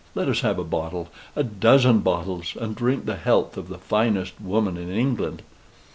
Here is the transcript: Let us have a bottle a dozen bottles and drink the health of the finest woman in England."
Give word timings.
Let 0.15 0.27
us 0.29 0.39
have 0.41 0.57
a 0.57 0.63
bottle 0.63 1.09
a 1.35 1.43
dozen 1.43 1.99
bottles 1.99 2.57
and 2.59 2.75
drink 2.75 3.05
the 3.05 3.17
health 3.17 3.55
of 3.55 3.67
the 3.67 3.77
finest 3.77 4.33
woman 4.41 4.75
in 4.75 4.89
England." 4.89 5.43